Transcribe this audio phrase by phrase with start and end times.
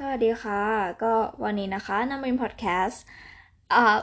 [0.00, 0.62] สวัสดีค่ะ
[1.02, 1.12] ก็
[1.44, 3.02] วันนี้นะคะนำเป็นพอดแคสต์
[3.74, 3.98] อ่า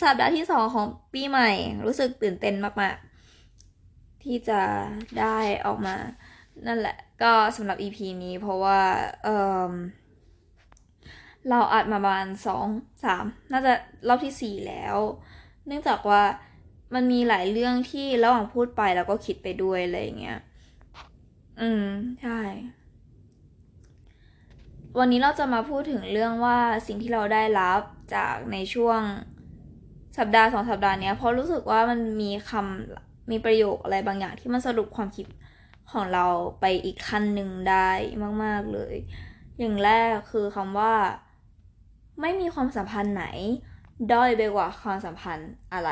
[0.00, 1.50] สัปดาห์ที่สองของปีใหม่
[1.86, 4.60] รู้สึกตื่นเต้นมากๆ ที่จะ
[5.20, 5.94] ได้ออกมา
[6.66, 8.80] นั่นแหละ ก็สำหรับ EP นี้เพราะว่า
[9.24, 9.28] เอ
[9.68, 9.72] อ
[11.48, 12.66] เราอัดมาประมาณสอง
[13.04, 13.72] สามน่าจะ
[14.08, 14.96] รอบที่สี่แล้ว
[15.66, 16.22] เนื่องจากว่า
[16.94, 20.38] มันมีหลายเรื่องที่ระหว่างพูดไปแล้วก็คิดไปด้วยอะไรอย่างเงี้ย
[21.60, 21.84] อืม
[22.22, 22.40] ใช่
[24.98, 27.80] วันนี้เราจะมาพูดถึงเรื่องว่าสิ่งที่เราได้รับ
[28.14, 29.00] จากในช่วง
[30.18, 35.26] สัปดาห์สองสัปดาห์นี้เพราะรู้สึกว่ามันมีคำมีประโยคอะไรบางอย่างที่มันสรุปความคิด
[35.92, 36.26] ของเรา
[36.60, 37.90] ไปอีกขั้นหนึ่งได้
[38.44, 38.94] มาก ๆ เลย
[39.58, 40.94] อย่างแรกคือคำว่า
[42.20, 43.24] ไม่มีความสัมพันธ์ไหน
[44.12, 45.90] ด้อยไปกว่าความสัมพันธ์อะไร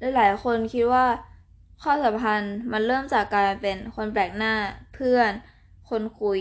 [0.00, 1.04] หลายๆคนคิดว่า
[1.82, 4.54] ความสัมพันธ์มันเริ่มจากการเป็นคนแปลกหน้า
[4.94, 5.32] เพื่อน
[5.88, 6.40] คนคุย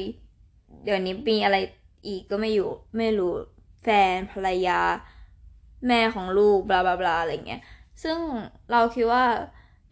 [0.84, 1.58] เดี๋ยวนี้มีอะไร
[2.08, 3.34] อีกก็ไม่อยู่ไม่รู้
[3.84, 4.80] แฟนภรรยา
[5.88, 7.62] แม่ของลูกบลาบลาบลาอะไรเงี้ย
[8.04, 8.18] ซึ่ง
[8.72, 9.26] เราคิดว่า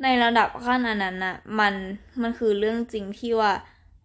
[0.03, 1.73] ในระดับขั้นอันนั้นนะมัน
[2.21, 3.51] มันคือเรื่องจริงที่ว่า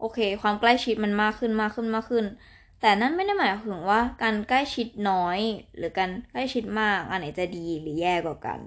[0.01, 2.25] โอเค ความใกล้ชิดมันมากขึ้นมากขึ้นมากขึ้น
[2.81, 5.39] แต่นั่นไม่ได้หมายถึงว่าการใกล้ชิดน้อย
[5.77, 8.59] หรือการใกล้ชิดมากอันไหนจะดีหรือแย่กว่ากัน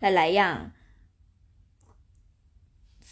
[0.00, 0.56] หลาย ๆ อย่าง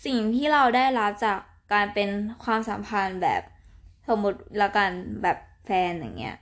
[0.05, 1.39] สิ่งที่เราได้รับจาก
[1.73, 2.11] การเป็น
[2.45, 3.43] ความสัมพันธ์แบบ
[4.09, 4.91] สมมติละกัน
[5.23, 6.37] แบบแฟนอย่างเงี้ย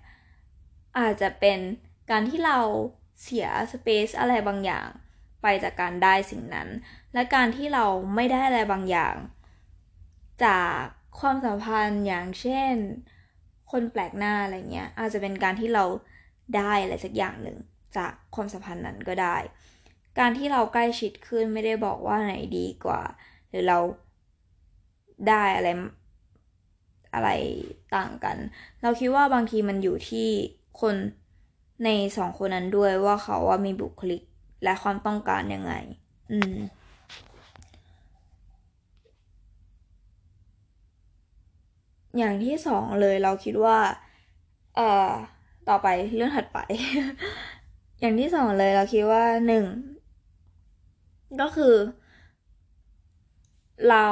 [0.99, 1.59] อาจจะเป็น
[2.11, 2.59] การที่เรา
[3.23, 4.89] เสียสเปซอะไรบางอย่าง
[5.43, 6.69] ไปจากการได้สิ่งนั้น
[7.15, 9.15] และการที่เราไม่ได้อะไรบางอย่าง
[10.45, 10.81] จาก
[11.21, 12.75] ความสัมพันธ์อย่างเช่น
[13.71, 15.85] คนแปลกหน้าอะไรเงี้ยอาจจะเป็นการที่เรา
[16.57, 17.59] ได้อะไรสักอย่างหนึ่ง
[17.97, 19.37] จากความสัมพันธ์นั้นก็ได้
[20.19, 23.03] การที่เราใกล้ชิดขึ้นไม่ได้บอกว่าไหนดีกว่า
[23.51, 23.79] หรือเรา
[25.29, 25.69] ได้อะไร
[27.15, 27.29] อะไร
[27.97, 28.37] ต่างกัน
[28.83, 30.29] เราคิดว่าบางทีมันอยู่ที่
[30.81, 30.95] คน
[31.85, 34.23] ในสองคนนั้นด้วยว่าเขาว่ามีบุคลิก
[34.65, 35.73] และความต้องการยังไง
[36.31, 36.57] อืม
[42.19, 43.79] อย่างที่สองเลยเราคิดว่า
[44.77, 45.11] เอ่อ
[45.69, 46.59] ต่อไปเรื่องถัดไป
[48.01, 49.65] อย่างที่สองเลยเราคิดว่าหนึ่ง
[51.41, 51.75] ก็คือ
[53.89, 54.07] เรา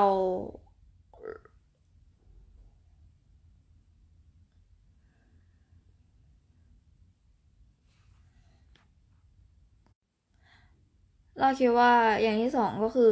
[11.41, 11.93] เราคิดว่า
[12.23, 13.11] อย่างที่สองก็คือ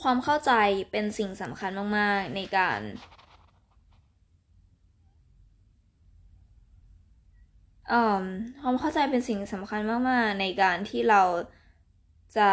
[0.00, 0.52] ความเข้าใจ
[0.90, 2.80] เป็นสิ่งสำคัญมาก ๆ ในการ
[8.62, 11.22] ความเข้าใจเป็นสิ่งสำคัญมาก ๆ ในการที่เรา
[12.36, 12.50] จะ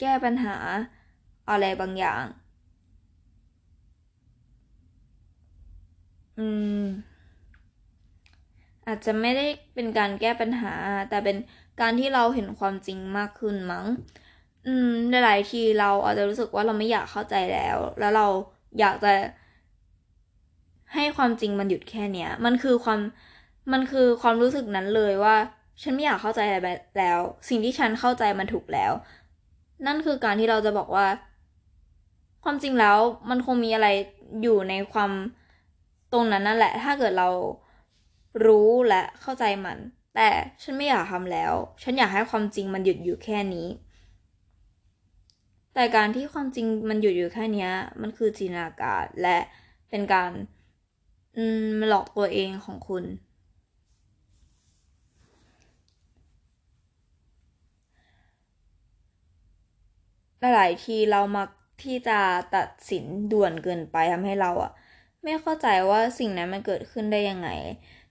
[0.00, 0.56] แก้ปัญหา
[1.50, 2.24] อะไรบางอย่าง
[6.38, 6.46] อื
[6.80, 6.84] ม
[8.86, 10.72] อาจจะไม่ได้เป็นการแก้ปัญหา
[11.08, 11.36] แต่เป็น
[11.80, 13.86] การที่เราเห็นความจริงมากขึ้นมั้ง
[14.66, 14.88] อืม
[15.24, 18.26] หลายทีเราอาจจะรู้สึกว่าเราไม่อยากเข้าใจแล้ว แล้วเรา
[18.78, 19.08] อยากจะ
[20.94, 23.00] ให้ความจริงมันหยุดแค่เนี้ย มันคือความ
[23.72, 25.36] มันคือความรู้สึกนั้นเลยว่า
[25.82, 26.68] ฉันไม่อยากเข้าใจอะไร
[26.98, 28.92] แล้ว สิ่งที่ฉันเข้าใจมันถูกแล้ว
[29.86, 31.06] นั่นคือการที่เราจะบอกว่า
[32.44, 32.98] ความจริงแล้ว
[33.30, 33.88] มันคงมีอะไร
[34.42, 35.10] อยู่ในความ
[36.12, 37.28] ตรงนั้นนั่นแหละ ถ้าเกิดเรา
[38.46, 39.78] รู้และเข้าใจมัน
[40.14, 40.28] แต่
[40.62, 41.52] ฉันไม่อยากทำแล้ว
[41.82, 43.68] ฉันอยากให้ความจริงมันหยุดอยู่แค่นี้
[45.74, 47.68] แต่การที่ความจริงมันหยุดอยู่แค่นี้
[48.00, 49.38] มันคือจินตนาการและ
[49.90, 50.30] เป็นการ
[51.36, 53.04] อืมหลอกตัวเองของคุณ
[60.54, 61.48] หลายทีเรามัก
[61.82, 62.18] ที่จะ
[62.56, 64.72] ตัดสินด่วนเกินไปทำให้เราอะ
[65.22, 67.48] ไม่เข้าใจว่าสิ่งนั้นมันเกิดขึ้นได้ยังไง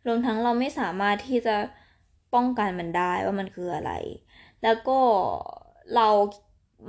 [0.06, 1.56] รวมทั้งเราไม่สามารถที่จะ
[2.34, 3.92] ป้องกันมันได้ว่ามันคืออะไร
[4.64, 5.00] แล้วก็
[5.96, 6.08] เรา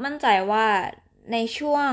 [0.05, 0.66] มั่นใจว่า
[1.32, 1.91] ในช่วง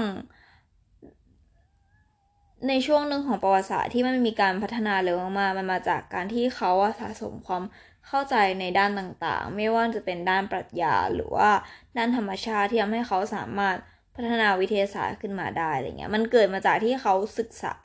[2.68, 7.64] ในช่วงหนึ่งของประวัติศาสตร์ที่มันมีการพัฒนาเร็วมากมันมาจากการที่เขาสะสมความ
[8.14, 11.50] เข้าใจในด้านต่างๆ ไม่ว่าจะเป็นด้านปรัชญาหรือว่า
[11.98, 13.78] ด้านธรรมชาติที่ทำให้เขาสามารถ
[14.16, 17.76] พัฒนาวิทยาศาสตร์ขึ้นมาได้อะไรเงี้ยมันเกิดมาจากที่เขาศึกษา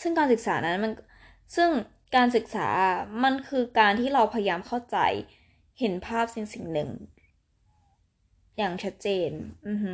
[0.00, 0.92] ซึ่งการศึกษานั้นมัน
[1.56, 1.70] ซึ่ง
[2.16, 2.68] การศึกษา
[3.24, 4.98] มันคือการที่เราพยายามเข้าใจ
[5.80, 6.90] เห็นภาพสิ่งสิ่งหนึ่ง
[8.58, 9.30] อย่างชัดเจน
[9.68, 9.92] อือฮึ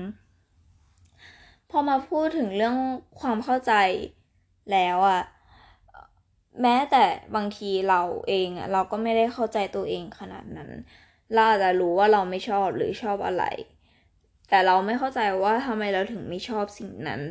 [1.70, 2.76] พอมาพูดถึงเรื่อง
[3.20, 3.72] ความเข้าใจ
[4.72, 5.22] แล้วอะ
[6.62, 7.04] แม้แต่
[7.36, 10.70] บางทีเราเองเราก็ไม่ได้เข้าใจตัวเองขนาดนั้น
[11.32, 13.44] เราอาจจะรู้ว่าเราไม่ชอบหรือชอบอะไร
[14.48, 17.22] แต่เราไม่เข้าใจว่าทำไมเราถึงไม่ชอบสิ่งนั้น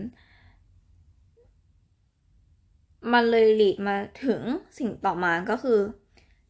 [3.13, 4.41] มันเลยหลีดมาถึง
[4.77, 5.79] สิ่งต่อมาก็คือ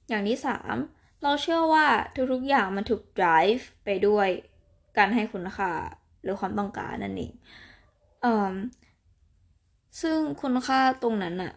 [0.09, 0.75] อย่างที่สาม
[1.23, 1.85] เราเชื่อว่า
[2.31, 4.27] ทุกๆอย่างมันถูก drive ไปด้วย
[4.97, 5.71] การให้คุณค่า
[6.21, 7.31] หรือความต้องการนั่นเอง
[8.25, 8.27] อ
[10.01, 11.53] ซึ่งคุณค่าตรงนั้นอะ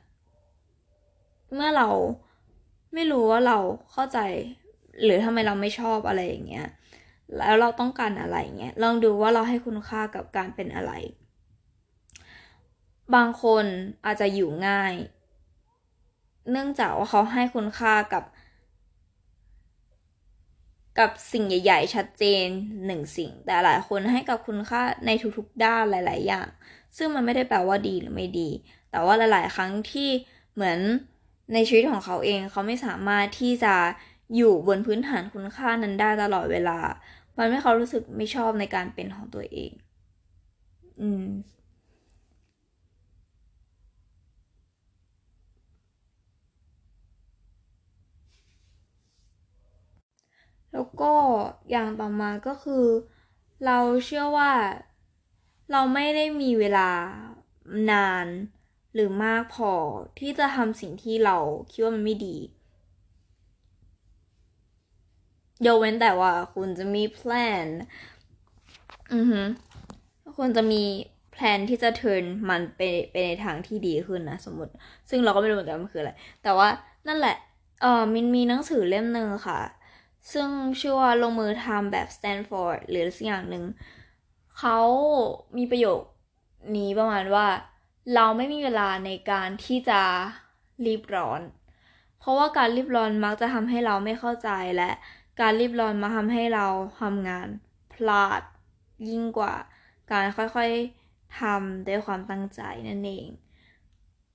[1.55, 1.89] เมื่อเรา
[2.95, 3.59] ไม่รู้ว่าเรา
[3.93, 4.19] เข้าใจ
[5.03, 6.67] หรือทำไมเราไม่ชอบอะไรอย่างเงี้ย
[7.37, 10.93] แล้วเราต้องการอะไรเงี้ยลองดูว่าเราให้คุณค่ากับการเป็นอะไร
[13.15, 13.65] บางคน
[14.05, 14.95] อาจจะอยู่ง่าย
[16.51, 18.25] เนื่องจากว่าเขาให้คุณค่ากับ
[20.99, 22.47] กับสิ่งใหญ่ ๆ ชัดเจน
[22.87, 26.49] หนึ่งสิ่ง แต่หลายคนให้กับคุณค่าในทุกๆด้านหลาย ๆ อย่าง
[26.97, 28.51] ซึ่งมันไม่ได้แปลว่าดีหรือไม่ดี
[28.91, 30.09] แต่ว่าหลาย ๆ ครั้งที่
[30.55, 30.79] เหมือน
[31.53, 33.75] ในชีวิตของเขาเองเขาไม่สามารถที่จะ
[34.37, 36.79] อยู่บนพื้นฐานคุณค่านั้นได้ตลอดเวลา
[37.39, 39.71] มันไม่เขารู้สึกไม่ชอบในการเป็นของตัวเอง
[41.01, 41.23] อืม
[50.73, 51.15] แล้วก็
[51.71, 52.87] อย่างต่อมาก็คือ
[53.65, 54.53] เราเชื่อว่า
[55.71, 56.89] เราไม่ได้มีเวลา
[57.91, 58.27] นาน
[58.97, 59.73] หรือมากพอ
[60.19, 61.37] ที่จะทำสิ่งที่เรา
[61.71, 62.37] คิดว่ามันไม่ดี
[65.67, 67.67] ยกเว้นแต่ว่าคุณจะมี plan
[69.15, 69.41] อือฮึ
[70.37, 70.83] คุณจะมี
[71.33, 74.73] plan ที่จะ turn มันไปไปในทางที่ดีขึ้นนะสมมติ
[75.11, 76.13] ซึ่งเราก็ไม่รู้เหมือนกันมันคืออะไร
[76.43, 76.69] แต่ว่า
[77.09, 77.37] นั่นแหละ
[77.83, 79.61] เออมินมีหนังสือเล่มหนึ่งค่ะ
[80.33, 80.49] ซึ่ง
[80.81, 83.65] ชื่อว่าลงมือทำแบบสแตนฟอร์ดหรือสักอย่างหนึ่ง
[84.59, 84.79] เขา
[85.57, 86.01] มีประโยค
[86.77, 87.47] นี้ประมาณว่า
[88.15, 90.01] เราไม่มีเวลาในการที่จะ
[90.87, 91.41] รีบร้อน
[92.19, 94.91] เพราะว่าการรีบร้อนมักจะทำให้เราไม่เข้าใจและ
[95.41, 96.67] การรีบร้อนมาทำให้เรา
[97.01, 97.49] ทำงาน
[97.93, 98.43] พลาด
[99.09, 99.55] ยิ่งกว่า
[100.13, 103.29] การค่อยๆทำด้วยความตั้งใจนั่นเอง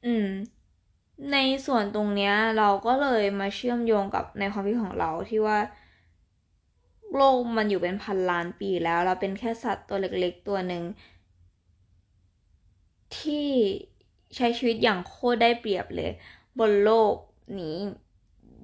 [0.06, 0.28] อืม
[1.32, 5.58] ในส่วนตรงเนี้ยเราก็เลยมาเชื่อมโยงกับในความคิดของเราที่ว่า
[7.16, 10.84] โลกมันอยู่เป็นพันล้านปีแล้ว เราเป็นแค่สัตว์ตัวเล็กๆตัวหนึ่ง
[13.20, 13.48] ที่
[14.36, 16.12] ใช้ชีวิตอย่างโคตรได้เปรียบเลย
[16.60, 17.14] บนโลก
[17.60, 17.78] นี้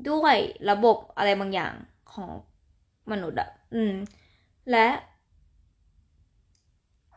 [0.09, 0.38] ด้วย
[0.69, 1.73] ระบบอะไรบางอย่าง
[2.13, 2.31] ของ
[3.11, 3.94] มนุษย์อะอืม
[4.71, 4.88] และ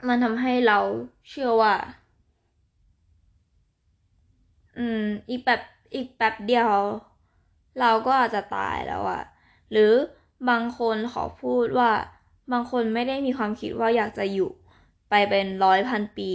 [0.09, 0.79] มันทำให้เรา
[1.29, 1.75] เชื่อว่า
[4.79, 5.61] อืม อีกแบบ
[5.95, 6.71] อีกแป๊บเดียว
[7.81, 9.23] เราก็อาจจะตายแล้วอะ
[9.73, 9.93] หรือ
[10.49, 11.91] บางคนขอพูดว่า
[12.53, 14.51] บางคนไม่ได้มีความคิดว่าอยากจะอยู่
[15.11, 16.33] ไปเป็นร้อยพันปี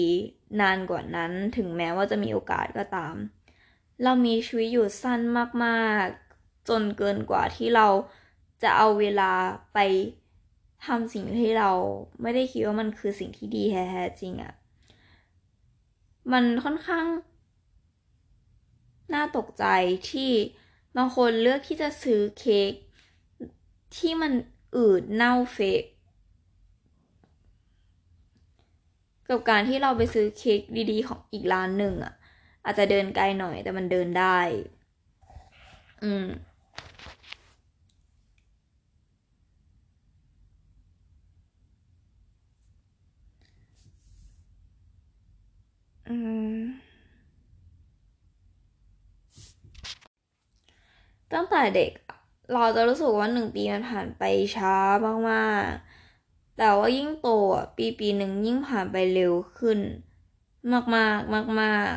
[0.61, 3.15] นานกว่านั้นถึงแม้ว่าจะมีโอกาสก็ตาม
[4.03, 5.21] เรามีชีวิตอยู่สั้น
[5.65, 7.87] มากๆ จนเกินกว่าที่เรา
[8.63, 9.31] จะเอาเวลา
[9.73, 9.79] ไป
[10.85, 11.71] ทำสิ่งที่เรา
[12.21, 14.53] ไม่ได้คิดว่ามันคือสิ่งที่ดีแท้จริงอะ่ะ
[16.31, 17.05] มันค่อนข้าง
[19.13, 19.65] น่าตกใจ
[20.11, 20.31] ที่
[20.97, 22.71] บางคนเลือกที่จะซื้อเค้ก
[23.97, 24.33] ที่มัน
[24.75, 25.83] อืดเน่าเฟก
[29.29, 30.61] กับการที่เราไปซื้อเค้ก
[30.91, 32.13] ดีๆ ของอีกร้านหนึ่งอะ่ะ
[32.65, 34.39] อาจจะเดินไกลหน่อยแต่มันเดินได้
[36.03, 36.25] อืม
[51.33, 51.91] ตั้งแต่เด็ก
[52.53, 54.23] เราจะรู้สึกว่าหนึ่งปีมันผ่านไป
[54.55, 54.75] ช้า
[55.31, 55.94] มากๆ
[56.57, 59.79] แต่ว่ายิ่งโตอะปีปีหนึ่งยิ่งผ่านไปเร็วขึ้น
[60.71, 61.95] มากมากมากมาก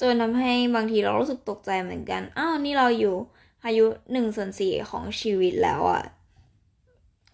[0.00, 3.16] จนทำให้บางทีเรารู้สึกตกใจเหมือนกัน อ้าวนี่เราอยู่
[3.64, 6.04] อายุหนึ่งส่วนสี่ของชีวิตแล้วอะ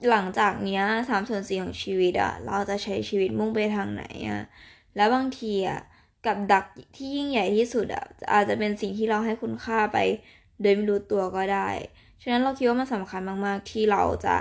[0.09, 4.43] หลังจากเนี้ยสามส่วนสี่ของชีวิตอะเราจะใช้ชีวิตมุ่งไปทางไหนอะ
[4.97, 5.81] แล้วบางทีอะ
[6.27, 6.65] กับดัก
[6.97, 9.99] ที่ยิ่งใหญ่ที่สุดอะอาจจะเป็นสิ่งที่เราให้คุณค่าไป
[10.61, 11.69] โดยไม่รู้ตัวก็ได้
[12.23, 14.37] ฉะนั้นเราคิดว่ามันสำคัญมาก ๆ ที่เราจะ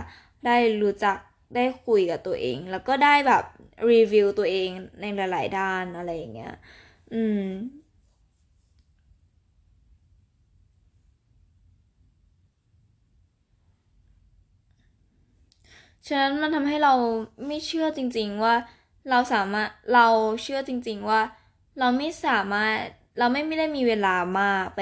[0.48, 1.18] ได้รู้จัก
[1.56, 3.44] ได้คุยกับตัวเอง แล้วก็ได้แบบ
[3.92, 4.70] รีวิวตัวเอง
[5.02, 6.54] ในหลาย ๆ ด้านอะไรอย่างเงี้ย
[7.14, 7.42] อืม
[16.08, 16.94] ฉะนั้นมันทำให้เรา
[17.48, 18.56] ไม่เชื่อจริง ๆ ว่า
[19.10, 20.08] เราสามารถเรา
[20.44, 21.22] เชื่อจริง ๆ ว่า
[21.80, 22.76] เราไม่สามารถ
[23.20, 24.82] เราไม่ไม่ได้มีเวลามากไป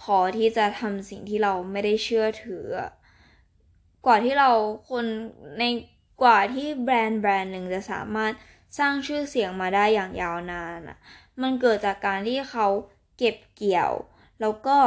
[0.00, 2.66] พอที่จะทำสิ่งที่เราไม่ได้เชื่อถือ
[4.06, 4.50] กว่าที่เรา
[4.90, 5.04] คน
[5.58, 5.64] ใน
[6.22, 8.32] กว่าที่แบรนด์แบรนด์หนึ่งจะสามารถ
[8.78, 10.98] สร้างชื่อเสียงมาได้อย่างยาวนานอะ
[11.42, 12.66] มันเกิดจากการที่เขา
[13.18, 13.92] เก็บเกี่ยว
[14.40, 14.78] แล้วก็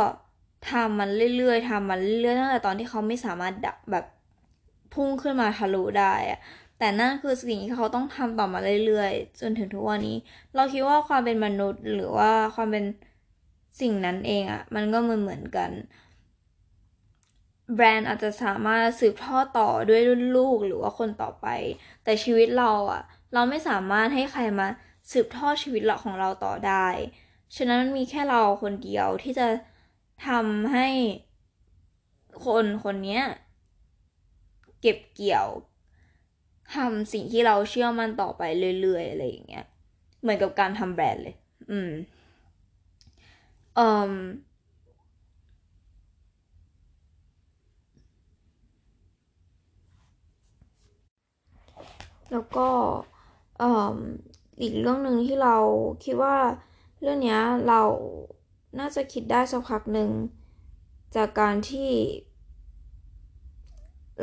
[0.70, 4.06] ทำมันเรื่อยๆทำมันเรื่อยๆตั้งแต่ตอนที่เขาไม่สามารถดับแบบ
[4.94, 6.40] พุ่งขึ้นมาทะลุได้อะ
[6.80, 10.18] แต่แต่นั่นคือสิ่งที่เขาต้องทำต่อมาเรื่อยๆ จนถึงทุกวันนี้
[10.56, 12.86] เราคิดว่าความเป็นมนุษย์หรือว่าความเป็น
[13.82, 15.72] สิ่งนั้นเองอะ่ะมันก็เหมือนเหมือนกัน
[17.76, 21.48] แบรนด์อาจจะสามารถสืบทอดต่อด้วยรุ่นลูกหรือว่าคนต่อไป
[22.04, 23.04] แต่ชีวิตเราอะ่ะ
[23.34, 24.68] เราไม่สามารถให้ใครมา
[25.12, 26.88] สืบทอดชีวิตเราของเราต่อได้
[27.56, 29.48] ฉะนั้นมันมีแค่เราคนเดียวที่จะ
[30.28, 30.88] ทำให้
[32.46, 33.20] คนคนนี้
[34.82, 35.48] เก็บเกี่ยว
[36.76, 38.44] ทำสิ่งที่เราเชื่อมันต่อไป
[38.82, 39.66] เรื่อยๆอะไรอย่างเงี้ย
[40.22, 41.36] เหมือนกับการทำแบรนด์เลย
[41.72, 41.92] อืม
[43.76, 44.12] เอ่อ
[52.34, 52.68] แล้วก็
[54.62, 55.58] อีกเรื่องหนึ่งที่เรา
[56.04, 56.38] คิดว่า
[57.02, 57.82] เรื่องนี้เรา
[58.80, 60.10] น่าจะคิดได้สักพักหนึ่ง
[61.16, 61.92] จากการที่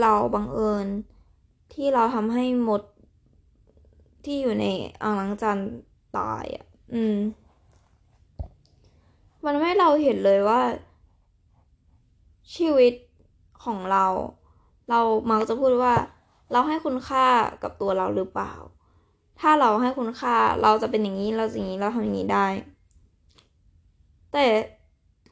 [0.01, 0.87] เราบังเอิญ
[1.75, 2.83] ที่เราทำให้หมด
[4.25, 4.67] ที่อยู่ใน
[5.03, 5.59] อ่างล้างจาน
[6.17, 7.17] ตายอะ อืม
[9.45, 10.63] มันไม่เราเห็นเลยว่า
[12.55, 12.93] ชีวิต
[13.65, 14.07] ของเรา
[14.91, 15.01] เรา
[15.31, 15.95] มักจะพูดว่า
[16.53, 17.27] เราให้คุณค่า
[17.63, 18.53] กับตัวเราหรือเปล่า
[19.41, 22.47] ถ้าเราให้คุณค่าเราจะเป็นอย่างนี้เราสิ่างนี้เราทำอย่างนี้ได้
[24.33, 24.47] แต่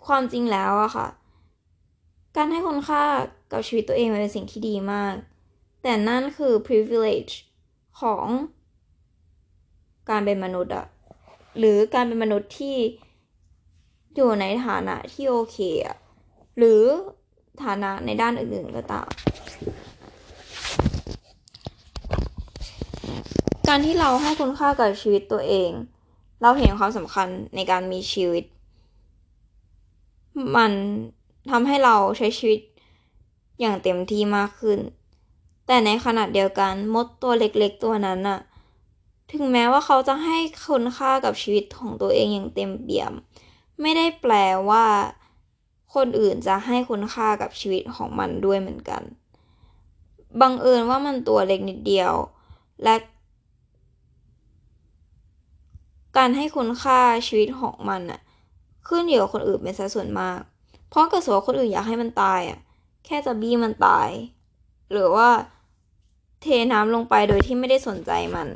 [0.07, 1.09] ความจริงแล้วอะค่ะ
[2.37, 3.03] การให้คุณค่า
[3.53, 5.15] กับชีวิตตัวเองมันเป็นสิ่งที่ดีมาก
[5.83, 7.33] แต่นั่นคือ privilege
[8.01, 8.27] ของ
[10.11, 10.87] การเป็นมนุษย์อะ
[11.59, 12.77] หรือการเป็นมนุษย์ที่
[14.17, 15.97] อยู่ในฐานะที่โอเคอะ
[16.59, 16.83] หรือ
[17.63, 19.09] ฐานะในด้านอื่นๆก็ตาม
[23.69, 25.71] การที่เราให้คุณค่ากับชีวิตตัวเอง
[26.43, 28.45] เราเห็นความสำคัญในการมีชีวิต
[30.57, 30.73] มัน
[31.51, 32.61] ทำให้เราใช้ชีวิต
[33.61, 34.79] อย่างเต็มที่มากขึ้น
[35.67, 38.41] แต่ในขณะเดียวกันมดตัวเล็กๆตัวนั้นน่ะ
[39.33, 43.13] ถึงแม้ว่าเขาจะให้คุณค่ากับชีวิตของตัวเองอย่างเต็มเปี่ยม
[43.81, 44.33] ไม่ได้แปล
[44.71, 44.87] ว่า
[45.95, 49.03] คนอื่นจะให้คุณค่ากับชีวิตของมันด้วยเหมือนกัน
[50.41, 52.13] บังเอิญว่ามันตัวเล็กนิดเดียว
[52.85, 52.95] และ
[56.17, 58.21] การให้คุณค่าชีวิตของมันน่ะ
[58.89, 60.39] ขึ้นอยู่กับคนอื่นเป็นสัดส่วนมาก
[60.89, 62.59] เพราะเกิดสมมติคนอื่นอยากให้มันตายอะ
[63.05, 64.09] แค่จะบี้มันตาย
[64.93, 65.29] หรือว่า
[66.43, 68.49] เทน้ำลงไปโดยที่ไม่ได้สนใจมัน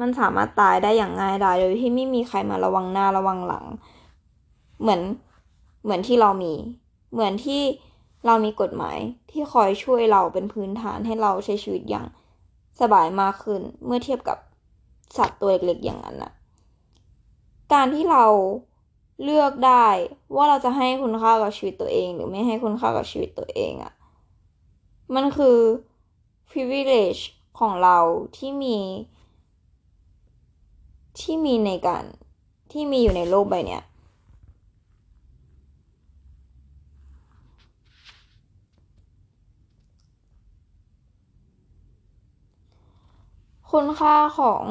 [0.00, 3.64] มันสามารถตายได้อย่างง่ายดายโดยที่ไม่มีใครมาระวังหน้าระวังหลัง
[4.80, 5.00] เหมือน
[5.84, 6.52] เหมือนที่เรามี
[7.12, 7.62] เหมือนที่
[8.26, 8.98] เรามีกฎหมาย
[9.30, 12.06] ที่คอยช่วยเราเป็นพื้นฐานให้เราใช้ชีวิตอย่าง
[12.80, 14.38] สบายมากขึ้นเมื่อเทียบกับ
[15.16, 16.32] สัตว์ตัวเล็กๆอย่างนั้นนะ
[17.72, 18.24] การที่เรา
[19.22, 19.86] เลือกได้
[20.34, 23.92] ว่าเราจะให้คุณค่ากับชีวิตตัวเอง หรือไม่ให้คุณค่ากับชีวิตตัวเองอะ่ะ
[25.14, 25.58] มันคือ
[26.50, 27.22] privilege
[27.58, 27.98] ของเรา
[28.36, 28.78] ที่มี
[31.20, 32.04] ที่มีในการ
[32.72, 33.80] ที่มีอยู่ในโลกใบนี้
[43.72, 44.64] คุณค่าของ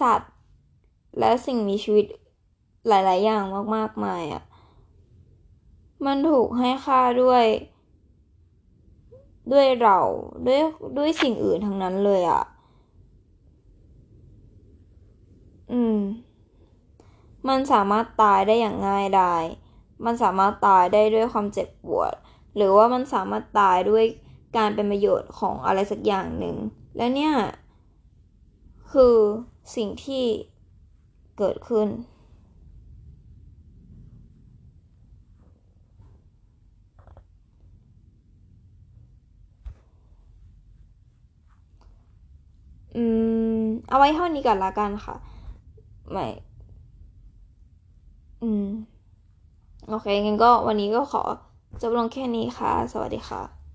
[0.00, 0.35] สัตว์
[1.18, 2.06] และสิ่งมีชีวิต
[2.88, 3.42] หลาย ๆ อย่าง
[3.76, 4.42] มากๆมายอะ่ะ
[6.06, 7.44] มันถูกให้ค่าด้วย
[9.52, 9.98] ด้วยเรา
[10.46, 10.60] ด้วย
[10.98, 12.42] ด้วยสิ่งอื่นทั้งนั้นเลยอะ่ะ
[15.72, 15.98] อืม
[17.48, 19.44] มันสามารถตายได้อย่างง่ายดาย
[20.04, 22.12] มันสามารถตายได้ด้วยความเจ็บปวด
[22.56, 24.04] หรือว่ามันสามารถตายด้วย
[24.56, 26.56] การเป็นประโยชน์ของอะไรสักอย่างหนึ่ง
[26.96, 27.34] และเนี่ย
[28.92, 29.16] คือ
[29.76, 30.24] สิ่งที่
[31.38, 31.88] เกิดขึ้น
[42.94, 43.02] อื
[43.58, 45.14] ม เอาไว้เท่านี้ก่อนละกันค่ะ
[46.12, 46.26] ไม่
[48.42, 48.66] อืม
[49.88, 51.22] โอเคงั้นก็วันนี้ก็ขอ
[51.80, 53.65] จบลงแค่นี้ค่ะ สวัสดีค่ะ